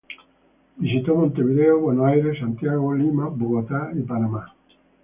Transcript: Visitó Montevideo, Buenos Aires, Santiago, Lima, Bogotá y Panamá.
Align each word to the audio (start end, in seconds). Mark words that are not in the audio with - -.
Visitó 0.77 1.13
Montevideo, 1.15 1.77
Buenos 1.79 2.07
Aires, 2.07 2.39
Santiago, 2.39 2.91
Lima, 2.95 3.27
Bogotá 3.29 3.91
y 3.93 4.01
Panamá. 4.01 4.51